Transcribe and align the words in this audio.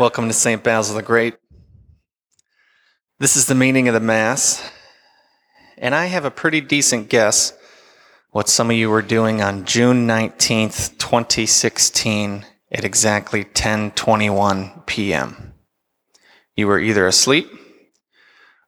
Welcome 0.00 0.28
to 0.28 0.32
St. 0.32 0.64
Basil 0.64 0.96
the 0.96 1.02
Great. 1.02 1.34
This 3.18 3.36
is 3.36 3.44
the 3.44 3.54
meaning 3.54 3.86
of 3.86 3.92
the 3.92 4.00
Mass, 4.00 4.66
and 5.76 5.94
I 5.94 6.06
have 6.06 6.24
a 6.24 6.30
pretty 6.30 6.62
decent 6.62 7.10
guess 7.10 7.52
what 8.30 8.48
some 8.48 8.70
of 8.70 8.76
you 8.76 8.88
were 8.88 9.02
doing 9.02 9.42
on 9.42 9.66
June 9.66 10.06
19th, 10.06 10.96
2016 10.96 12.46
at 12.72 12.82
exactly 12.82 13.44
10:21 13.44 14.86
p.m. 14.86 15.52
You 16.56 16.66
were 16.66 16.80
either 16.80 17.06
asleep 17.06 17.50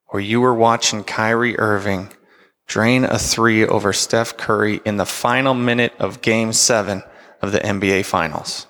or 0.09 0.21
you 0.21 0.39
were 0.39 0.55
watching 0.55 1.03
Kyrie 1.03 1.59
Irving 1.59 2.13
drain 2.67 3.05
a 3.05 3.19
3 3.19 3.65
over 3.65 3.95
Steph 3.95 4.37
Curry 4.37 4.83
in 4.85 4.99
the 4.99 5.07
final 5.07 5.55
minute 5.55 5.95
of 5.99 6.21
game 6.21 6.53
7 6.53 7.03
of 7.41 7.53
the 7.53 7.61
NBA 7.61 8.05
Finals. 8.05 8.67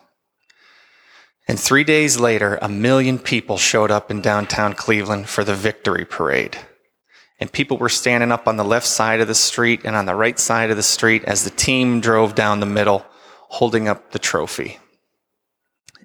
And 1.52 1.60
three 1.60 1.84
days 1.84 2.18
later, 2.18 2.58
a 2.62 2.68
million 2.70 3.18
people 3.18 3.58
showed 3.58 3.90
up 3.90 4.10
in 4.10 4.22
downtown 4.22 4.72
Cleveland 4.72 5.28
for 5.28 5.44
the 5.44 5.54
victory 5.54 6.06
parade. 6.06 6.56
And 7.38 7.52
people 7.52 7.76
were 7.76 7.90
standing 7.90 8.32
up 8.32 8.48
on 8.48 8.56
the 8.56 8.64
left 8.64 8.86
side 8.86 9.20
of 9.20 9.28
the 9.28 9.34
street 9.34 9.82
and 9.84 9.94
on 9.94 10.06
the 10.06 10.14
right 10.14 10.38
side 10.38 10.70
of 10.70 10.78
the 10.78 10.82
street 10.82 11.24
as 11.24 11.44
the 11.44 11.50
team 11.50 12.00
drove 12.00 12.34
down 12.34 12.60
the 12.60 12.64
middle, 12.64 13.04
holding 13.50 13.86
up 13.86 14.12
the 14.12 14.18
trophy. 14.18 14.78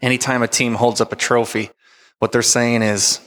Anytime 0.01 0.43
a 0.43 0.49
team 0.49 0.75
holds 0.75 0.99
up 0.99 1.13
a 1.13 1.15
trophy, 1.15 1.69
what 2.19 2.33
they're 2.33 2.41
saying 2.41 2.81
is, 2.81 3.21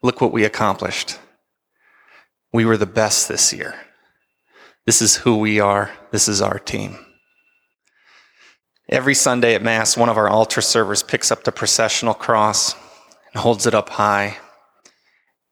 look 0.00 0.20
what 0.20 0.32
we 0.32 0.44
accomplished. 0.44 1.18
We 2.52 2.64
were 2.64 2.76
the 2.76 2.86
best 2.86 3.26
this 3.26 3.52
year. 3.52 3.74
This 4.86 5.02
is 5.02 5.16
who 5.16 5.38
we 5.38 5.58
are. 5.58 5.90
This 6.12 6.28
is 6.28 6.40
our 6.40 6.60
team. 6.60 7.04
Every 8.88 9.14
Sunday 9.14 9.54
at 9.54 9.62
Mass, 9.62 9.96
one 9.96 10.08
of 10.08 10.18
our 10.18 10.28
altar 10.28 10.60
servers 10.60 11.02
picks 11.02 11.30
up 11.30 11.44
the 11.44 11.52
processional 11.52 12.14
cross 12.14 12.74
and 13.32 13.40
holds 13.40 13.66
it 13.66 13.74
up 13.74 13.90
high. 13.90 14.38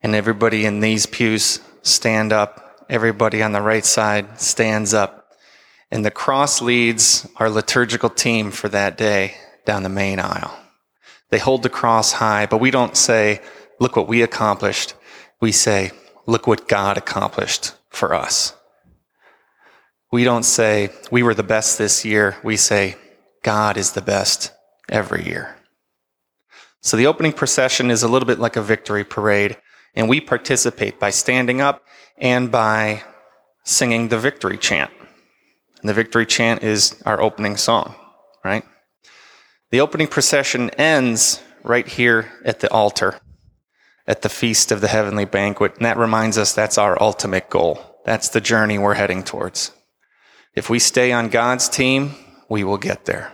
And 0.02 0.14
everybody 0.14 0.66
in 0.66 0.80
these 0.80 1.06
pews 1.06 1.60
stand 1.82 2.32
up. 2.32 2.84
Everybody 2.88 3.42
on 3.42 3.52
the 3.52 3.62
right 3.62 3.84
side 3.84 4.40
stands 4.40 4.92
up. 4.92 5.32
And 5.90 6.04
the 6.04 6.10
cross 6.10 6.60
leads 6.60 7.28
our 7.36 7.48
liturgical 7.48 8.10
team 8.10 8.50
for 8.50 8.68
that 8.68 8.98
day 8.98 9.36
down 9.64 9.84
the 9.84 9.88
main 9.88 10.18
aisle. 10.18 10.56
They 11.30 11.38
hold 11.38 11.62
the 11.62 11.68
cross 11.68 12.12
high, 12.12 12.46
but 12.46 12.58
we 12.58 12.70
don't 12.70 12.96
say, 12.96 13.40
look 13.78 13.94
what 13.94 14.08
we 14.08 14.22
accomplished. 14.22 14.94
We 15.40 15.52
say, 15.52 15.92
look 16.26 16.46
what 16.46 16.68
God 16.68 16.98
accomplished 16.98 17.74
for 17.88 18.12
us. 18.12 18.54
We 20.12 20.24
don't 20.24 20.42
say, 20.42 20.90
we 21.12 21.22
were 21.22 21.34
the 21.34 21.44
best 21.44 21.78
this 21.78 22.04
year. 22.04 22.36
We 22.42 22.56
say, 22.56 22.96
God 23.42 23.76
is 23.76 23.92
the 23.92 24.02
best 24.02 24.52
every 24.88 25.24
year. 25.24 25.56
So 26.80 26.96
the 26.96 27.06
opening 27.06 27.32
procession 27.32 27.90
is 27.90 28.02
a 28.02 28.08
little 28.08 28.26
bit 28.26 28.38
like 28.38 28.56
a 28.56 28.62
victory 28.62 29.04
parade, 29.04 29.56
and 29.94 30.08
we 30.08 30.20
participate 30.20 30.98
by 30.98 31.10
standing 31.10 31.60
up 31.60 31.82
and 32.16 32.50
by 32.50 33.02
singing 33.64 34.08
the 34.08 34.18
victory 34.18 34.56
chant. 34.56 34.90
And 35.80 35.88
the 35.88 35.94
victory 35.94 36.26
chant 36.26 36.62
is 36.62 37.00
our 37.04 37.20
opening 37.20 37.56
song, 37.56 37.94
right? 38.44 38.64
The 39.70 39.80
opening 39.80 40.08
procession 40.08 40.70
ends 40.70 41.42
right 41.62 41.86
here 41.86 42.32
at 42.44 42.60
the 42.60 42.70
altar, 42.70 43.20
at 44.06 44.22
the 44.22 44.28
feast 44.28 44.72
of 44.72 44.80
the 44.80 44.88
heavenly 44.88 45.24
banquet, 45.24 45.76
and 45.76 45.84
that 45.84 45.96
reminds 45.96 46.38
us 46.38 46.52
that's 46.52 46.78
our 46.78 47.00
ultimate 47.00 47.50
goal. 47.50 47.80
That's 48.04 48.30
the 48.30 48.40
journey 48.40 48.78
we're 48.78 48.94
heading 48.94 49.22
towards. 49.22 49.72
If 50.54 50.68
we 50.68 50.78
stay 50.78 51.12
on 51.12 51.28
God's 51.28 51.68
team, 51.68 52.14
we 52.50 52.64
will 52.64 52.76
get 52.76 53.06
there. 53.06 53.32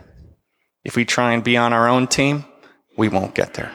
If 0.84 0.94
we 0.94 1.04
try 1.04 1.32
and 1.32 1.42
be 1.42 1.56
on 1.56 1.72
our 1.72 1.88
own 1.88 2.06
team, 2.06 2.44
we 2.96 3.08
won't 3.08 3.34
get 3.34 3.54
there. 3.54 3.72